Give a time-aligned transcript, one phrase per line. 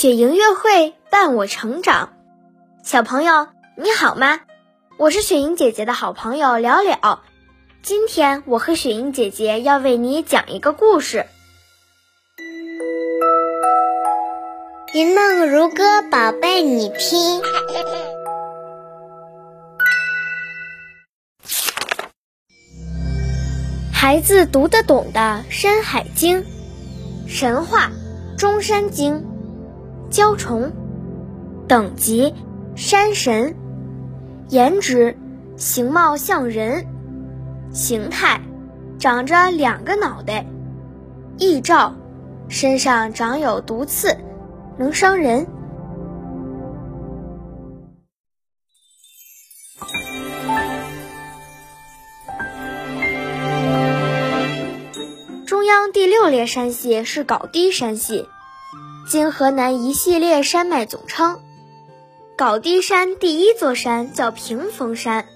[0.00, 2.12] 雪莹乐会伴我成长，
[2.84, 4.42] 小朋友你好吗？
[4.96, 7.24] 我是雪莹姐姐的好朋友了了。
[7.82, 11.26] 今天我和雪莹姐姐要为你讲一个故事。
[14.94, 17.42] 云梦如歌，宝贝你听。
[23.92, 26.44] 孩子读得懂的《山海经》，
[27.26, 27.90] 神话
[28.38, 29.27] 中山经。
[30.10, 30.72] 蛟虫，
[31.68, 32.34] 等级
[32.74, 33.54] 山神，
[34.48, 35.14] 颜值
[35.56, 36.86] 形貌像人，
[37.72, 38.40] 形态
[38.98, 40.46] 长着两个脑袋，
[41.36, 41.94] 异兆
[42.48, 44.16] 身上长有毒刺，
[44.78, 45.46] 能伤人。
[55.46, 58.26] 中央第六列山系是高低山系。
[59.08, 61.40] 今河南一系列山脉总称，
[62.36, 65.26] 高低山第一座山叫屏风山，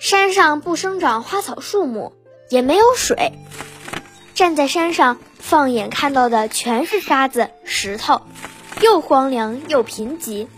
[0.00, 2.12] 山上不生长花草树木，
[2.48, 3.30] 也没有水，
[4.34, 8.22] 站在山上放眼看到的全是沙子石头，
[8.80, 10.48] 又荒凉又贫瘠。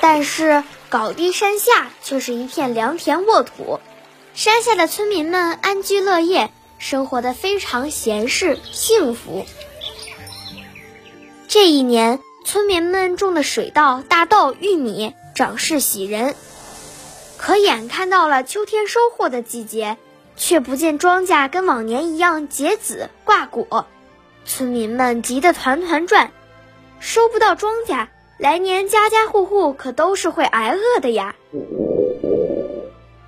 [0.00, 3.80] 但是高低山下却是一片良田沃土，
[4.34, 9.44] 山下的村民们安居乐业，生活的非常闲适幸福。
[11.52, 16.34] 这一年，村民们种的水稻、大豆、玉米长势喜人。
[17.36, 19.98] 可眼看到了秋天收获的季节，
[20.34, 23.84] 却不见庄稼跟往年一样结籽挂果，
[24.46, 26.32] 村民们急得团团转。
[27.00, 28.06] 收不到庄稼，
[28.38, 31.34] 来年家家户户可都是会挨饿的呀！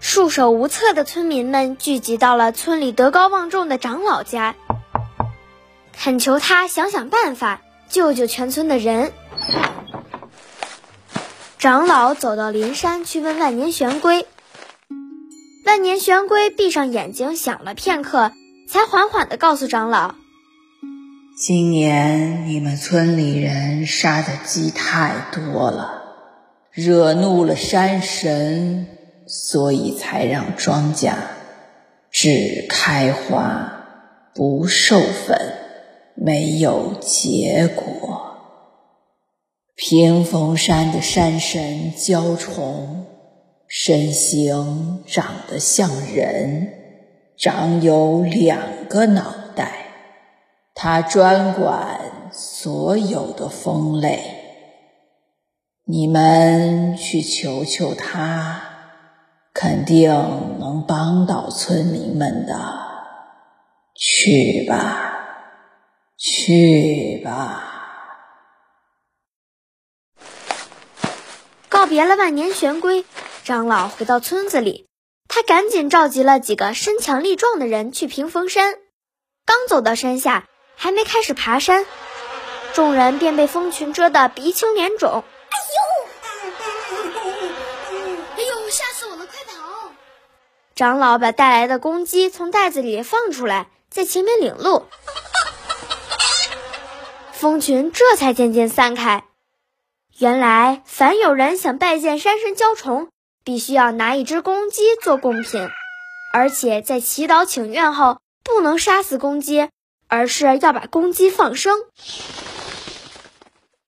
[0.00, 4.54] 束手无策的村民们聚集到了村里德高望重的长老家，
[5.94, 7.60] 恳求他想想办法。
[7.88, 9.12] 救救全村的人！
[11.58, 14.26] 长老走到灵山去问万年玄龟。
[15.64, 18.30] 万年玄龟闭上眼睛想了片刻，
[18.68, 20.14] 才缓缓地告诉长老
[21.36, 26.02] ：“今年你们村里人杀的鸡太多了，
[26.70, 28.86] 惹怒了山神，
[29.26, 31.14] 所以才让庄稼
[32.12, 33.86] 只开花
[34.34, 35.62] 不授粉。”
[36.16, 37.84] 没有结果。
[39.74, 43.04] 屏风山的山神蛟虫，
[43.68, 46.72] 身形长得像人，
[47.36, 49.72] 长有两个脑袋。
[50.74, 54.20] 他专管所有的风类。
[55.84, 58.62] 你们去求求他，
[59.54, 60.10] 肯定
[60.58, 62.54] 能帮到村民们的。
[63.94, 65.15] 去吧。
[66.28, 67.62] 去吧！
[71.68, 73.04] 告别了万年玄龟，
[73.44, 74.88] 长老回到村子里，
[75.28, 78.74] 他赶紧召集了几个身强力壮的人去屏风山。
[79.44, 81.86] 刚走到山下，还没开始爬山，
[82.74, 85.22] 众人便被蜂群蛰得鼻青脸肿。
[85.50, 86.08] 哎呦！
[88.36, 88.68] 哎呦！
[88.68, 89.24] 吓死我了！
[89.26, 89.92] 快跑！
[90.74, 94.88] 长老把带来的公鸡从袋子里放出来，在前面领路。
[97.46, 99.22] 蜂群这才渐渐散开。
[100.18, 103.06] 原来，凡有人想拜见山神蛟虫，
[103.44, 105.68] 必须要拿一只公鸡做贡品，
[106.34, 109.68] 而且在祈祷请愿后，不能杀死公鸡，
[110.08, 111.78] 而是要把公鸡放生。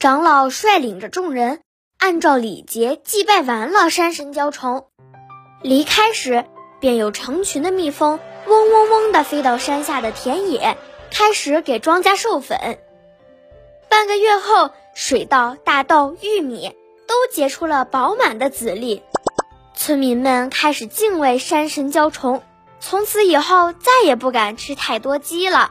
[0.00, 1.60] 长老率领着众人，
[1.98, 4.88] 按照礼节祭拜完了山神蛟虫，
[5.62, 6.44] 离开时，
[6.80, 10.76] 便有成群的蜜蜂嗡嗡嗡地飞到山下的田野，
[11.12, 12.80] 开始给庄稼授粉。
[13.96, 16.74] 半个月后，水稻、大豆、玉米
[17.06, 19.04] 都结出了饱满的籽粒，
[19.72, 22.42] 村民们开始敬畏山神蛟虫，
[22.80, 25.70] 从此以后再也不敢吃太多鸡了。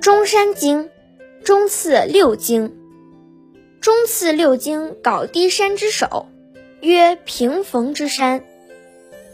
[0.00, 0.88] 中山经，
[1.44, 2.78] 中次六经，
[3.82, 6.28] 中次六经，高低山之首，
[6.80, 8.42] 曰平逢之山，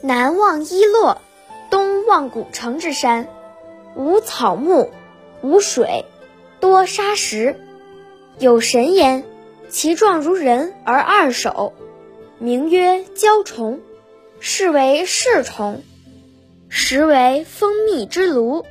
[0.03, 1.23] 南望伊洛，
[1.71, 3.29] 东望古城之山。
[3.97, 4.91] 无草木，
[5.43, 6.05] 无水，
[6.61, 7.61] 多沙石。
[8.39, 9.25] 有神焉，
[9.69, 11.73] 其状如人而二手，
[12.39, 13.81] 名曰蛟虫，
[14.41, 15.83] 是为侍虫，
[16.69, 18.65] 实为蜂蜜之炉。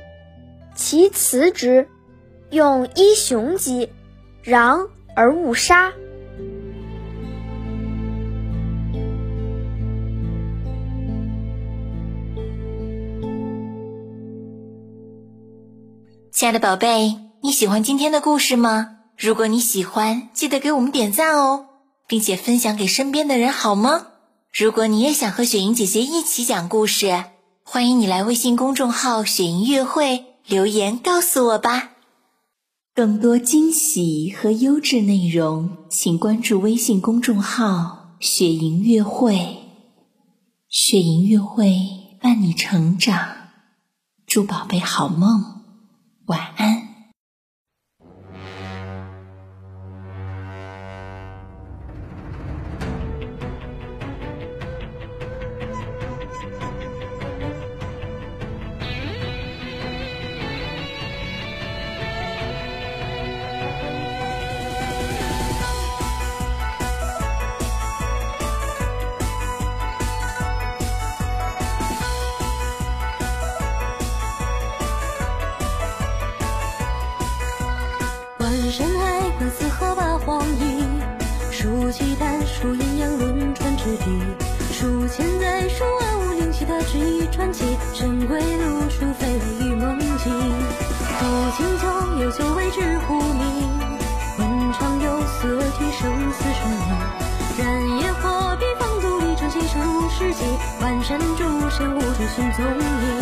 [0.74, 1.88] 其雌之，
[2.50, 3.90] 用一雄鸡，
[4.44, 5.92] 攘而勿杀。
[16.34, 18.96] 亲爱的宝贝，你喜欢今天的故事吗？
[19.16, 21.66] 如果你喜欢，记得给我们点赞哦，
[22.08, 24.08] 并且分享给身边的人，好吗？
[24.52, 27.26] 如果你也想和雪莹姐姐一起讲故事，
[27.62, 31.90] 欢迎你来微信公众号“雪莹月会”留言告诉我吧。
[32.96, 39.58] 更多惊喜和优质内容，请关注微信公众号“雪莹月会”。
[40.68, 41.76] 雪莹月会
[42.20, 43.24] 伴你成长，
[44.26, 45.53] 祝宝贝好梦。
[46.26, 46.83] 晚安。
[79.44, 80.82] 海关四合八荒一，
[81.50, 84.04] 数奇丹数阴阳轮转之地，
[84.72, 87.62] 数千载数万物灵气的之一传奇，
[87.92, 90.32] 神归路数飞雷与梦境，
[91.20, 91.26] 古
[91.58, 91.84] 今旧
[92.24, 93.44] 有旧为之呼名，
[94.38, 96.00] 问长有思而提生
[96.32, 96.88] 死生命，
[97.58, 97.64] 燃
[98.00, 98.24] 野火
[98.56, 100.40] 笔放独立成气生入世纪，
[100.80, 103.20] 万山诸神无处寻踪影，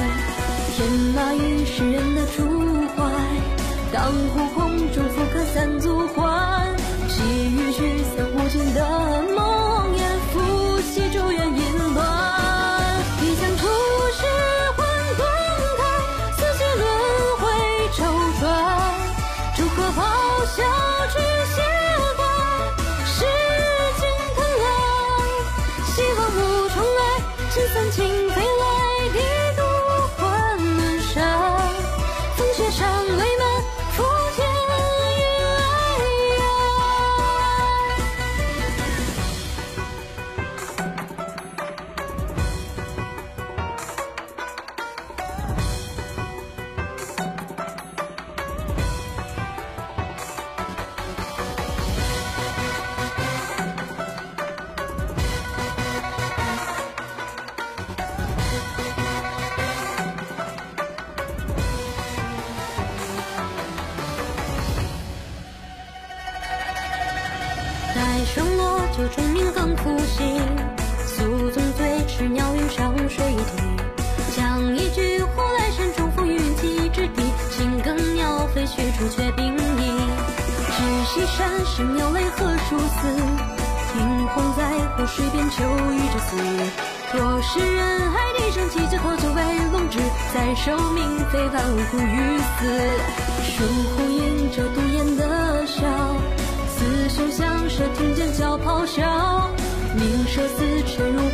[0.77, 2.39] 天马与世人的主
[2.97, 3.11] 怀，
[3.93, 4.62] 当湖空中复刻
[5.55, 6.75] 三足环，
[7.09, 8.81] 细雨驱散无尽的
[9.37, 10.01] 梦魇，
[10.33, 11.61] 复习咒怨淫
[11.93, 12.01] 乱。
[13.21, 13.67] 一将出
[14.17, 14.25] 世
[14.77, 14.79] 魂
[15.19, 15.21] 断
[15.77, 15.81] 开，
[16.39, 16.83] 四季轮
[17.37, 17.43] 回
[17.93, 18.01] 周
[18.41, 18.43] 转，
[19.55, 20.01] 祝贺咆
[20.57, 20.59] 哮
[21.13, 21.15] 之
[21.55, 21.61] 血
[22.17, 22.21] 光，
[23.05, 23.15] 世
[24.01, 24.03] 境
[24.35, 24.67] 腾浪，
[25.85, 26.41] 希望无
[26.71, 27.01] 重来，
[27.51, 28.01] 千散尽
[68.97, 70.41] 就钟鸣更复兴。
[71.07, 73.63] 宿纵醉赤鸟云上水底，
[74.37, 77.23] 将一句呼来山中风云际之地。
[77.51, 79.57] 青耕鸟飞去，朱雀并影。
[80.75, 83.09] 只西山神鸟雷何殊死？
[83.95, 84.63] 明黄在
[84.97, 86.37] 湖水边，秋雨之死。
[87.15, 89.43] 若是人海地上祈求头就为
[89.73, 89.99] 龙之，
[90.35, 92.61] 再受命非万物苦于死。
[93.43, 93.65] 疏
[93.97, 95.83] 忽迎着独眼的笑。
[97.75, 99.51] 蛇，听见叫咆哮，
[99.97, 101.32] 鸣蛇嘶沉入。